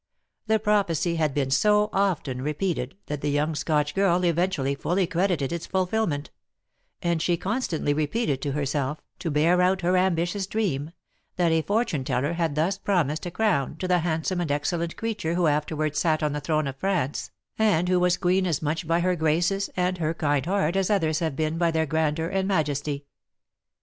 [0.47, 5.51] The prophecy had been so often repeated, that the young Scotch girl eventually fully credited
[5.53, 6.31] its fulfilment;
[7.03, 10.89] and she constantly repeated to herself, to bear out her ambitious dream,
[11.35, 15.35] that a fortune teller had thus promised a crown to the handsome and excellent creature
[15.35, 17.29] who afterwards sat on the throne of France,
[17.59, 21.19] and who was queen as much by her graces and her kind heart as others
[21.19, 23.05] have been by their grandeur and majesty.